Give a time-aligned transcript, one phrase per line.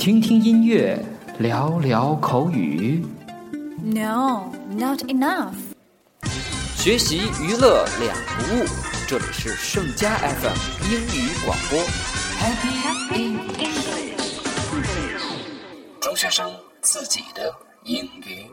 [0.00, 0.98] 听听音乐，
[1.40, 3.04] 聊聊口语。
[3.84, 5.52] No, not enough.
[6.74, 8.64] 学习娱乐两不误。
[9.06, 10.56] 这里是盛佳 FM
[10.90, 11.78] 英语广播。
[12.40, 12.72] Happy
[13.12, 14.14] English，
[16.00, 17.54] 中学生自己的
[17.84, 18.49] 英语。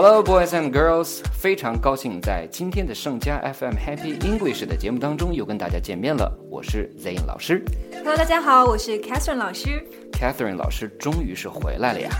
[0.00, 1.22] Hello, boys and girls！
[1.32, 6.32] 非常高兴在今天的盛佳 FM Happy English 的节目当中又跟大家见面了。
[6.48, 7.60] 我是 Zayn 老师
[7.92, 9.84] Hello，大家好，我是 Catherine 老师。
[10.12, 12.10] ，Catherine 老师终于是回来了呀。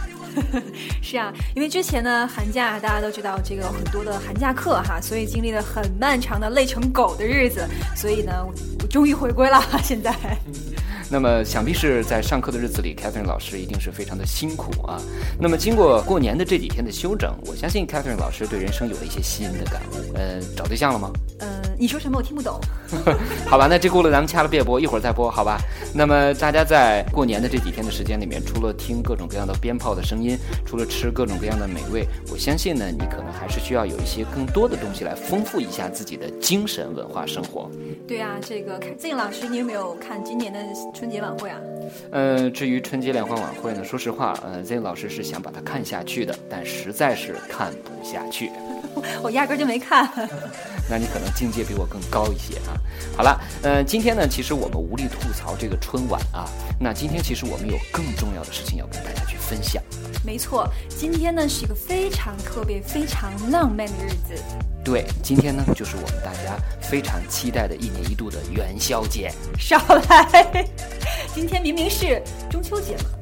[1.00, 7.64] 是啊，因为之前呢，寒假大家都知道这个很多的寒假课哈，所以经历了很漫长的累成狗的日子，
[7.94, 8.52] 所以呢，我
[8.82, 9.62] 我终于回归了。
[9.84, 10.12] 现在，
[11.10, 15.00] 那么想必是在上课的日子里，Catherine 老师一定是非常的辛苦啊。
[15.38, 20.14] 那么经过过年的这几天的休整，我相信 Catherine 老师对人生有了一些新的感悟。
[20.14, 21.10] 呃，找对象了吗？
[21.40, 21.48] 呃、
[21.78, 22.60] 你说什么我听不懂。
[23.46, 25.58] 好吧，那这轱辘咱们掐了别播，一会儿再播，好吧？
[25.94, 37.70] 那么大家在过年的这几天的时间里面，除了听各种各样的鞭炮的声音，除了吃各种各样的美味，我相信呢，你可能还是需要有一些更多的东西来丰富一下自己的精神文化生活。
[38.06, 40.58] 对啊，这个看 Z 老师，你有没有看今年的
[40.98, 41.60] 春节晚会啊？
[42.10, 48.50] 呃，至于春节联欢晚会呢，说实话，呃，Z 老师是想把它看下去的，但实在是看不下去。
[49.22, 50.08] 我压根儿就没看。
[50.90, 52.72] 那你可能境界比我更高一些啊。
[53.16, 56.48] 好了，呃，今天呢，其实我们无力吐槽这个春晚啊。
[56.80, 59.82] 那今天其实我们有更重要的事情要跟大家去分享。
[60.24, 64.42] 没错，今天呢是一个非常特别、非常浪漫的日子。
[64.82, 69.30] 对，今天呢就是我们大家非常期待的一年一度的元宵节。
[69.58, 69.76] 少
[70.08, 70.66] 来，
[71.34, 73.17] 今天明明是中秋节嘛。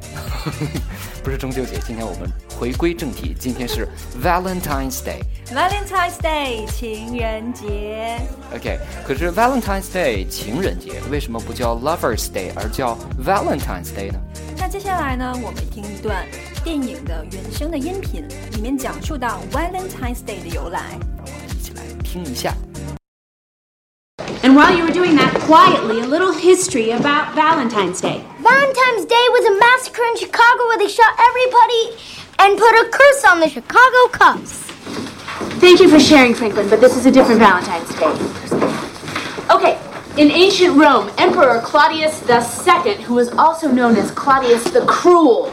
[1.23, 3.89] 不是中秋节，今天我们回归正题，今天是
[4.23, 5.21] Valentine's Day。
[5.53, 8.19] Valentine's Day 情人节
[8.55, 14.19] ，OK，可是 Valentine's Day 情人节为什么不叫 Lovers Day 而叫 Valentine's Day 呢？
[14.59, 16.27] 那接下来呢，我们听一段
[16.65, 20.99] 电影的原声的音频，里面讲述到 Valentine's Day 的由来。
[21.17, 22.53] 让我们一起来听一下。
[24.57, 28.25] And while you were doing that, quietly, a little history about Valentine's Day.
[28.41, 32.01] Valentine's Day was a massacre in Chicago where they shot everybody
[32.39, 34.63] and put a curse on the Chicago Cubs.
[35.61, 38.09] Thank you for sharing, Franklin, but this is a different Valentine's Day.
[39.55, 39.79] Okay,
[40.17, 45.53] in ancient Rome, Emperor Claudius II, who was also known as Claudius the Cruel,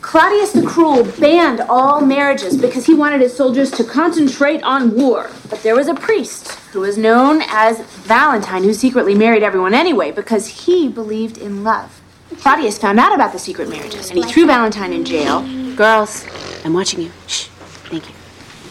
[0.00, 5.28] Claudius the Cruel banned all marriages because he wanted his soldiers to concentrate on war.
[5.50, 10.12] But there was a priest who was known as Valentine who secretly married everyone anyway
[10.12, 12.00] because he believed in love.
[12.36, 15.42] Claudius found out about the secret marriages and he threw Valentine in jail.
[15.74, 16.24] Girls,
[16.64, 17.10] I'm watching you.
[17.26, 17.48] Shh.
[17.90, 18.14] Thank you.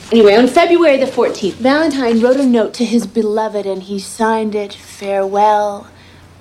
[0.10, 4.56] Anyway, on February the 14th, Valentine wrote a note to his beloved and he signed
[4.56, 5.88] it Farewell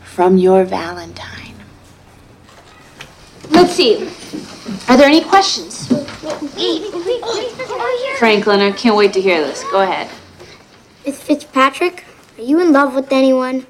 [0.04, 1.56] from your Valentine.
[3.50, 4.08] Let's see.
[4.88, 5.88] Are there any questions?
[8.20, 9.64] Franklin, I can't wait to hear this.
[9.64, 10.08] Go ahead.
[11.06, 12.04] Miss Fitzpatrick,
[12.36, 13.64] are you in love with anyone?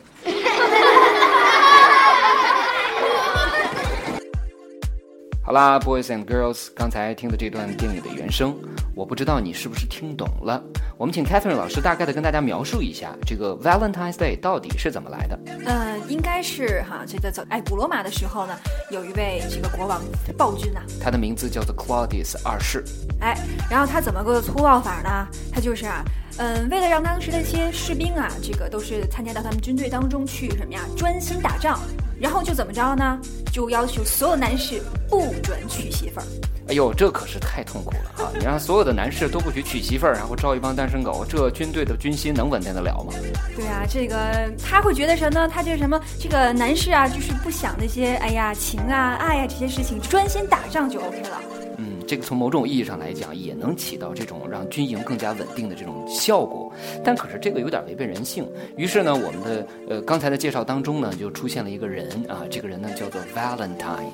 [5.57, 8.55] 啦，boys and girls，刚才听的这段电影的原声，
[8.95, 10.63] 我不知道你是不是听懂了。
[10.99, 15.39] 我们请 Catherine 老师大概的跟大家描述一下这个 Valentine's Day 到底是怎么来的。
[15.65, 18.55] 呃，应该是哈，这个在哎古罗马的时候呢，
[18.91, 20.03] 有一位这个国王
[20.37, 22.85] 暴君呐、他的名字叫做 Claudius 二世。
[23.21, 23.35] 哎，
[23.71, 25.27] 然后他怎么个粗暴法呢？
[25.51, 26.05] 他就是啊，
[26.37, 31.81] 嗯，为了让当时的一些士兵啊，这个都是参加到他们军队当中去什么呀，专心打仗，
[32.21, 33.19] 然后就怎么着呢？
[33.53, 36.27] 就要求所有男士不准娶媳妇儿。
[36.69, 38.33] 哎呦，这可是太痛苦了啊！
[38.37, 43.13] 你让所有的男士都不许娶媳妇儿，然后招一帮单身狗，这军队的军心能稳定得了吗？
[43.55, 45.49] 对啊，这个他会觉得什么呢？
[45.49, 51.41] 他就是什么，这个男士啊，就是不想那些哎呀情啊爱呀这些事情，专心打仗就 OK 了。
[51.79, 56.73] 嗯，这个从某种意义上来讲，也能起到这种让军营更加稳定的这种效果。
[57.05, 58.47] 但可是这个有点违背人性。
[58.77, 64.11] 于是呢，我们的呃刚才的介绍当中呢，就出现了一个人啊，这个人呢叫做 Valentine。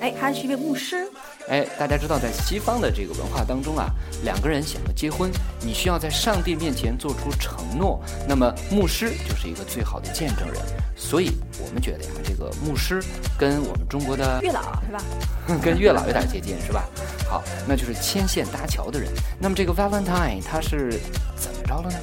[0.00, 1.06] 哎，他是一位牧师。
[1.48, 3.90] 哎，大家知道，在西方的这个文化当中啊，
[4.24, 5.30] 两个人想要结婚，
[5.60, 8.00] 你需要在上帝面前做出承诺。
[8.26, 10.56] 那么牧师就是一个最好的见证人。
[10.96, 11.32] 所以
[11.62, 13.02] 我们觉得呀，这个牧师
[13.38, 15.02] 跟我们中国的月老是吧？
[15.62, 16.88] 跟月老有点接近，是吧？
[17.30, 19.08] 好，那就是牵线搭桥的人。
[19.38, 21.00] 那么这个 Valentine 他是
[21.36, 21.96] 怎么着了呢？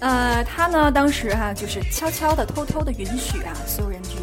[0.00, 4.16] 呃，他呢当时哈、就是悄悄的、偷偷的允许啊所有人去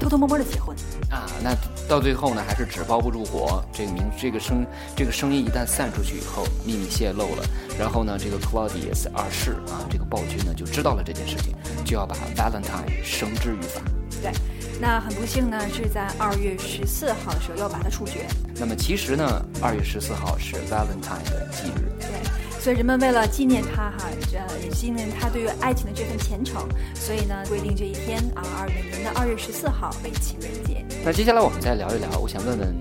[0.00, 0.74] 偷偷摸摸的结婚。
[1.10, 1.54] 啊，那
[1.86, 3.62] 到最后呢，还是纸包不住火。
[3.70, 7.44] 这个名，这个声，这个声音一旦散出去以后，秘密泄露了，
[7.78, 13.82] 然后呢，这个 Claudius 二世啊，这个暴君呢就知道了这件事情，就要把 Valentine 绳之于法。
[14.22, 14.32] 对，
[14.80, 18.26] 那很不幸呢，是在二月十四号的时候又把它处决。
[18.56, 21.92] 那么其实呢，二月十四号是 Valentine 的忌日。
[22.00, 30.84] 对，所以人们为了纪念他哈，这纪念他对于爱情的这份虔诚，所以呢，规定这一天啊，二每年的二月十四号为情人节。
[31.04, 32.74] 那接下来我们再聊一聊，我想问问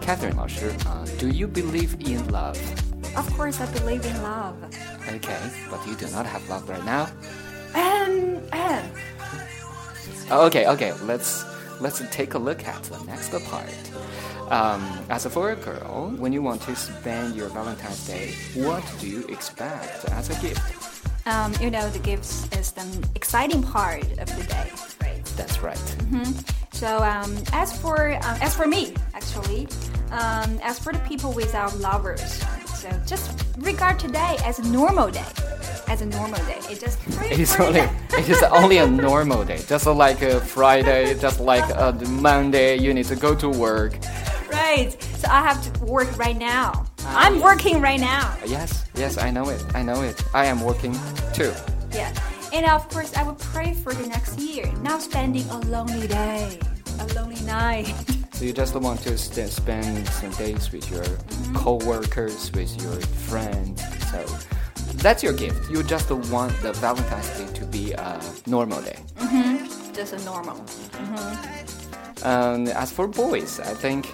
[0.00, 2.56] Catherine 老师啊，Do you believe in love?
[3.14, 4.54] Of course, I believe in love.
[5.08, 5.36] Okay,
[5.70, 7.08] but you do not have love right now.
[7.74, 8.82] Um, um.
[10.30, 11.44] Okay, okay, let's
[11.80, 13.70] let's take a look at the next part.
[14.50, 19.08] Um, as for a girl, when you want to spend your Valentine's Day, what do
[19.08, 21.06] you expect as a gift?
[21.26, 24.70] Um, you know, the gifts is the exciting part of the day,
[25.00, 25.24] right?
[25.36, 25.96] That's right.
[26.72, 29.68] So um, as for um, as for me, actually,
[30.10, 35.24] um, as for the people without lovers, so just regard today as a normal day,
[35.88, 36.60] as a normal day.
[36.70, 36.98] It just
[37.30, 41.64] It is only it is only a normal day, just like a Friday, just like
[41.76, 42.76] uh, a Monday.
[42.76, 43.98] You need to go to work.
[44.50, 44.96] right.
[45.16, 46.86] So I have to work right now.
[47.00, 48.36] Ah, I'm working right now.
[48.46, 49.64] Yes, yes, I know it.
[49.74, 50.22] I know it.
[50.34, 50.94] I am working
[51.32, 51.52] too.
[51.92, 52.12] Yeah.
[52.52, 56.58] And of course, I will pray for the next year, not spending a lonely day,
[57.00, 57.92] a lonely night.
[58.36, 61.56] So you just want to spend some days with your mm-hmm.
[61.56, 63.80] co-workers, with your friends.
[64.10, 64.26] So
[64.98, 65.70] that's your gift.
[65.70, 68.98] You just want the Valentine's Day to be a normal day.
[69.92, 70.64] Just a normal.
[72.22, 74.08] Um, as for boys, I think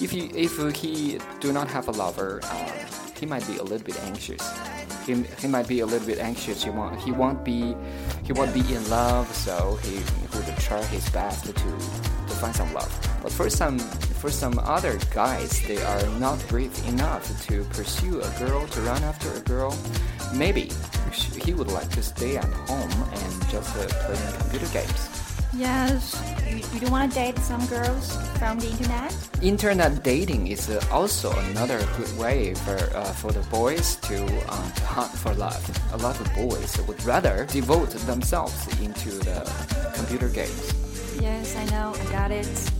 [0.00, 2.70] if you if he do not have a lover, uh,
[3.18, 4.42] he might be a little bit anxious.
[5.06, 6.62] He, he might be a little bit anxious.
[6.62, 7.74] He won't he won't be
[8.24, 9.96] he won't be in love, so he
[10.36, 12.92] would try his best to to find some love.
[13.22, 13.78] But for some
[14.18, 19.02] for some other guys, they are not brave enough to pursue a girl, to run
[19.04, 19.76] after a girl.
[20.34, 20.70] Maybe
[21.44, 25.28] he would like to stay at home and just uh, playing computer games.
[25.54, 26.20] Yes.
[26.46, 29.14] You, you don't want to date some girls from the internet?
[29.40, 34.22] Internet dating is uh, also another good way for uh, for the boys to,
[34.52, 35.62] um, to hunt for love.
[35.94, 39.40] A lot of boys would rather devote themselves into the
[39.94, 40.74] computer games.
[41.20, 41.94] Yes, I know.
[41.98, 42.77] I got it.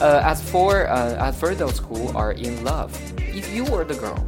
[0.00, 3.94] Uh, as for uh, as for those who are in love, if you were the
[3.94, 4.18] girl,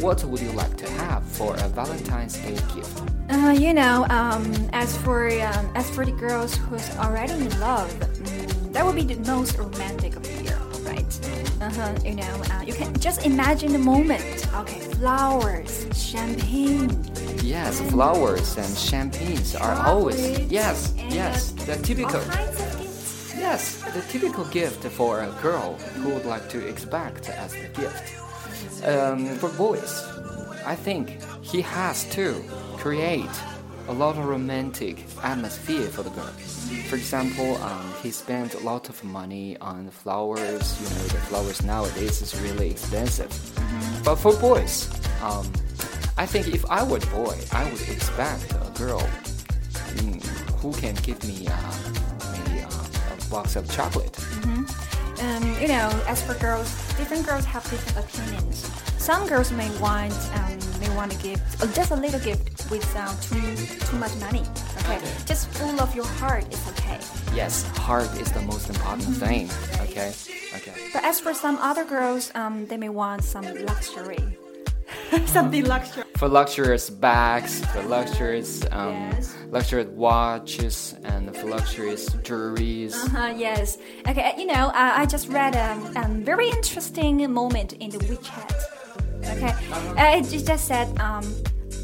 [0.00, 3.02] what would you like to have for a Valentine's Day gift?
[3.30, 7.88] Uh, you know, um, as for um, as for the girls who's already in love,
[7.92, 11.06] mm, that would be the most romantic of the year, right?
[11.62, 14.24] Uh-huh, you know, uh, you can just imagine the moment.
[14.54, 16.90] Okay, flowers, champagne.
[17.42, 22.79] Yes, flowers and champagnes are always yes yes uh, the typical.
[23.50, 28.14] Yes, the typical gift for a girl who would like to expect as a gift.
[28.86, 30.06] Um, for boys,
[30.64, 32.44] I think he has to
[32.76, 33.36] create
[33.88, 36.32] a lot of romantic atmosphere for the girl.
[36.90, 40.64] For example, um, he spent a lot of money on flowers.
[40.80, 43.32] You know, the flowers nowadays is really expensive.
[44.04, 44.88] But for boys,
[45.24, 45.44] um,
[46.16, 49.02] I think if I were a boy, I would expect a girl
[49.98, 50.22] mm,
[50.60, 52.09] who can give me uh,
[53.30, 54.16] box of chocolate.
[55.20, 58.64] Um, you know, as for girls, different girls have different opinions.
[58.96, 63.20] Some girls may want um, may want to give uh, just a little gift without
[63.22, 64.44] too too much money.
[64.80, 66.98] Okay, just full of your heart is okay.
[67.34, 69.50] Yes, heart is the most important thing.
[69.84, 70.12] Okay,
[70.56, 70.74] okay.
[70.92, 74.24] But as for some other girls, um, they may want some luxury,
[75.26, 76.04] something luxury.
[76.16, 79.34] For luxurious bags, for luxurious um, Yes.
[79.50, 82.94] luxurious watches, and for luxurious jewelries.
[83.14, 83.78] Uh, yes.
[84.08, 84.34] Okay.
[84.38, 88.52] You know, uh, I just read a um, um, very interesting moment in the WeChat.
[89.24, 89.54] Okay,
[89.98, 91.24] uh, it just said, um,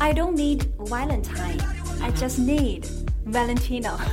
[0.01, 1.61] "I don't need Valentine.
[2.03, 2.87] I just need
[3.25, 3.99] Valentino."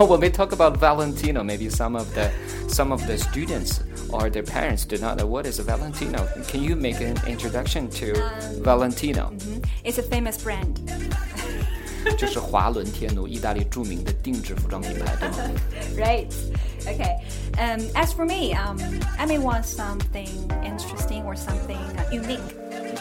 [0.00, 2.30] Oh, when we talk about Valentino, maybe some of the
[2.68, 6.27] some of the students or their parents do not know what is a Valentino.
[6.47, 8.13] Can you make an introduction to
[8.61, 9.31] Valentino?
[9.83, 10.79] It's a famous brand.
[12.17, 15.49] 这是华伦天奴，意大利着名的定制服装品牌，对吗？
[15.95, 16.27] right.
[16.85, 17.15] Okay.
[17.57, 18.77] Um, as for me, um,
[19.17, 20.27] I may want something
[20.65, 22.41] interesting or something uh, unique.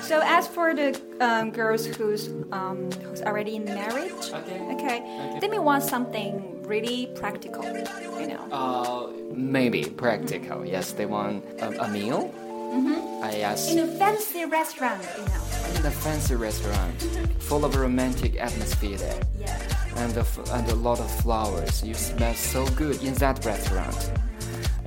[0.02, 5.02] So as for the um, girls who's um, who's already in marriage, Okay.
[5.40, 7.64] they may want something really practical.
[7.64, 8.46] You know.
[8.52, 10.65] Uh, maybe practical.
[10.65, 12.33] Yes, they want a, a meal.
[12.73, 13.23] Mm-hmm.
[13.23, 15.79] Uh, yes, in a fancy restaurant, you know.
[15.79, 17.01] in a fancy restaurant,
[17.39, 19.57] full of romantic atmosphere there, Yeah.
[19.95, 21.81] and a, f- and a lot of flowers.
[21.83, 24.11] You smell so good in that restaurant.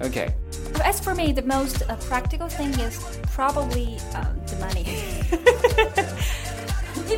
[0.02, 0.34] Okay.
[0.84, 4.84] As for me, the most uh, practical thing is probably um, the money.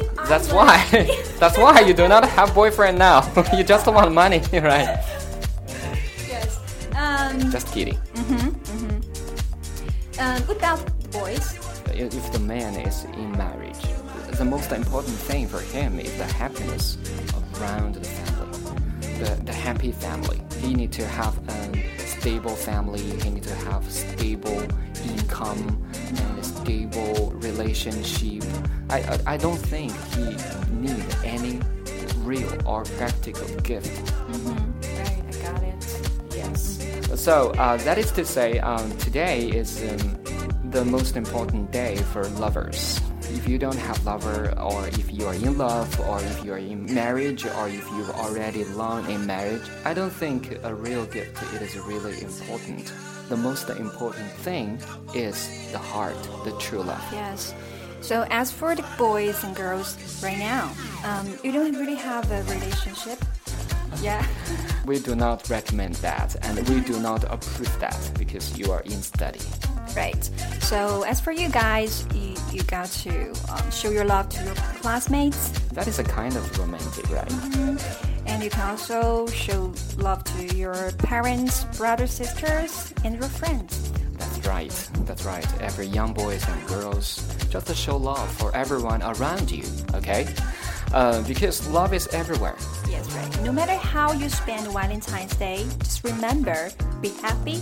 [0.29, 0.85] That's why.
[1.39, 3.31] That's why you do not have boyfriend now.
[3.57, 4.99] you just want money, right?
[7.53, 7.99] Just kidding.
[10.19, 11.59] um, what about the boys?
[11.93, 13.77] If the man is in marriage,
[14.39, 16.97] the most important thing for him is the happiness
[17.61, 20.41] around the family, the, the happy family.
[20.63, 23.03] He need to have a stable family.
[23.03, 24.63] He need to have stable
[25.11, 28.45] income and a stable relationship.
[28.89, 30.25] I, I, I don't think he
[30.73, 31.61] need any
[32.25, 34.13] real or practical gift.
[37.15, 40.25] So uh, that is to say, um, today is um,
[40.71, 43.01] the most important day for lovers.
[43.31, 46.59] If you don't have lover, or if you are in love, or if you are
[46.59, 51.43] in marriage, or if you've already long in marriage, I don't think a real gift
[51.55, 52.93] it is really important.
[53.29, 54.81] The most important thing
[55.15, 57.05] is the heart, the true love.
[57.13, 57.55] Yes.
[58.01, 60.73] So as for the boys and girls right now,
[61.05, 63.19] um, you don't really have a relationship.
[64.01, 64.25] Yeah.
[64.85, 69.01] We do not recommend that, and we do not approve that because you are in
[69.01, 69.39] study.
[69.97, 70.25] Right.
[70.61, 74.55] So as for you guys, you, you got to um, show your love to your
[74.83, 77.31] classmates, That is a kind of romantic, right?
[78.27, 83.93] and you can also show love to your parents, brothers, sisters, and your friends.
[84.19, 84.89] That's right.
[85.07, 85.47] That's right.
[85.63, 89.65] Every young boys and girls, just to show love for everyone around you.
[89.95, 90.27] Okay?
[90.94, 92.56] Uh, because love is everywhere.
[92.90, 93.44] Yes, right.
[93.44, 96.70] No matter how you spend Valentine's Day, just remember,
[97.02, 97.62] be happy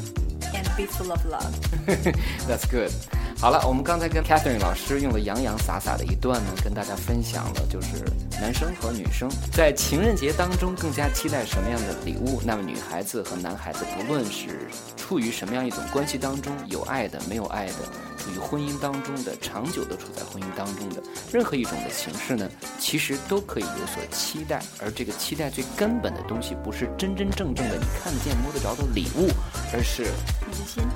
[0.54, 1.52] and be full of love.
[2.48, 2.92] That's good.
[3.38, 8.06] 好了，我们刚才跟 Catherine 老师用了洋洋洒洒的一段呢，跟大家分享了就是
[8.41, 12.41] 男生和女生在情人节当中更加期待什么样的礼物。
[12.45, 14.67] 那么女孩子和男孩子，不论是
[14.97, 17.75] 处于什么样一种关系当中，有爱的、没有爱的，
[18.17, 24.63] 处于婚姻当中的、长久的处在婚姻当中的，任何一种的形式呢，其实都可以有所期待。
[24.83, 29.29] 而这个期待最根本的东西，不是真真正正的你看得见、摸得着的礼物，
[29.73, 30.07] 而是。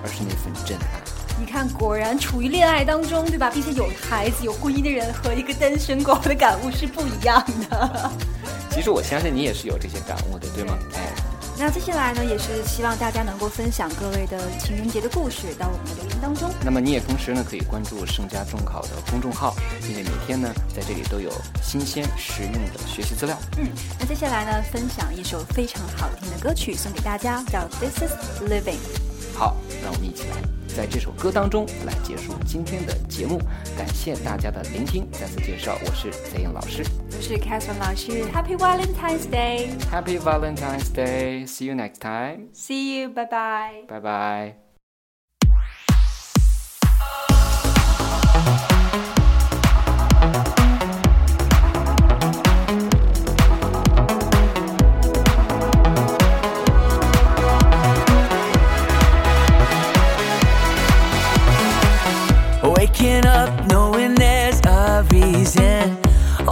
[0.03, 1.24] 而是那份真爱。
[1.39, 3.51] 你看，果然处于恋爱当中，对吧？
[3.53, 8.11] 并且有孩子、有婚姻的人和一个单身狗的感悟是不一样的。
[8.71, 10.77] 其实我相信你也是有这些感悟的，对吗？
[10.95, 11.01] 哎，
[11.59, 16.51] 那接下来呢，也是希望大家能够分享各位的情人节的故事到我们的留言当中。
[16.65, 19.55] 那么你也同时呢可以关注盛佳中考的公众号，
[19.89, 21.31] 因为每天呢在这里都有
[21.63, 23.37] 新鲜实用的学习资料。
[23.59, 28.79] 嗯，那接下来呢，分享一首非常好听的歌曲送给大家，叫《This Is Living》。
[29.37, 30.37] 好，让我们一起来
[30.75, 33.39] 在这首歌当中来结束今天的节目。
[33.79, 35.09] 感谢大家的聆听。
[35.13, 36.85] 再次介绍，我是贼英老师。
[37.11, 39.69] 我是 Catherine 老师，Happy Valentine's Day。
[39.91, 41.47] Happy Valentine's Day.
[41.47, 42.49] See you next time.
[42.53, 43.85] See you，拜拜。
[43.89, 44.57] 拜拜。
[63.05, 65.99] Waking up knowing there's a reason.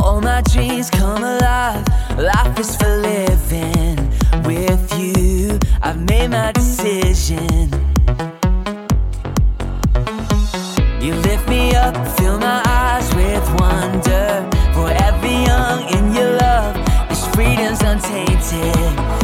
[0.03, 1.83] All my dreams come alive.
[2.19, 3.97] Life is for living.
[4.45, 7.71] With you, I've made my decision.
[11.01, 14.47] You lift me up, fill my eyes with wonder.
[14.75, 16.75] Forever young in your love,
[17.09, 19.22] this freedom's untainted.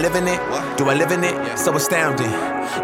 [0.00, 0.69] Living it?
[0.80, 1.36] Do I live in it?
[1.60, 2.32] So astounding.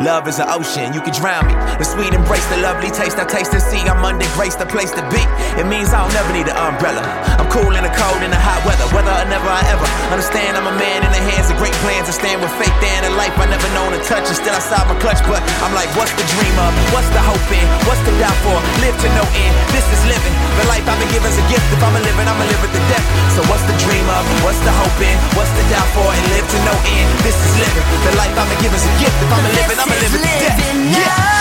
[0.05, 1.57] Love is an ocean, you can drown me.
[1.81, 3.81] The sweet embrace, the lovely taste, I taste and see.
[3.88, 5.25] I'm under grace, the place to be.
[5.57, 7.00] It means I'll never need an umbrella.
[7.41, 10.61] I'm cool in the cold, in the hot weather, whether or never I ever understand.
[10.61, 12.05] I'm a man in the hands of great plans.
[12.05, 14.29] I stand with faith in a life I never known to touch.
[14.29, 16.76] And still I saw my clutch, but I'm like, what's the dream of?
[16.93, 17.65] What's the hope in?
[17.88, 18.61] What's the doubt for?
[18.85, 19.55] Live to no end.
[19.73, 20.37] This is living.
[20.61, 21.65] The life I've been given is a gift.
[21.73, 23.07] If I'm a living, I'ma live it to death.
[23.33, 24.21] So what's the dream of?
[24.45, 25.17] What's the hope in?
[25.33, 26.05] What's the doubt for?
[26.05, 27.09] And live to no end.
[27.25, 27.86] This is living.
[28.05, 29.16] The life I'ma give is a gift.
[29.23, 30.59] If I'ma live it, I'ma live it to death.
[30.90, 31.36] Yeah.